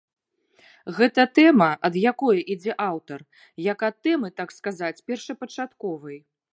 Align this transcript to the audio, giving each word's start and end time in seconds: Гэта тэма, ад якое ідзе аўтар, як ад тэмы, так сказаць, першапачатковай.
Гэта 0.99 1.25
тэма, 1.39 1.67
ад 1.89 1.93
якое 2.11 2.35
ідзе 2.55 2.73
аўтар, 2.89 3.19
як 3.71 3.79
ад 3.91 3.97
тэмы, 4.09 4.27
так 4.43 4.49
сказаць, 4.61 4.95
першапачатковай. 5.11 6.17